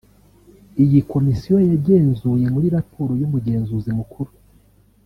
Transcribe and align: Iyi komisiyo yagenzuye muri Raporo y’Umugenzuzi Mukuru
Iyi 0.83 0.99
komisiyo 1.11 1.55
yagenzuye 1.71 2.45
muri 2.53 2.67
Raporo 2.75 3.11
y’Umugenzuzi 3.21 3.89
Mukuru 3.99 4.31